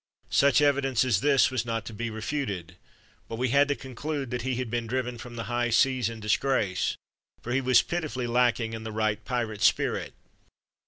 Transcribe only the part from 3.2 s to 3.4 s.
but